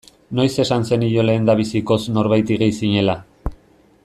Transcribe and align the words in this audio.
Noiz 0.37 0.53
esan 0.63 0.85
zenion 0.91 1.27
lehendabizikoz 1.29 2.01
norbaiti 2.19 2.61
gay 2.63 2.75
zinela. 2.83 3.19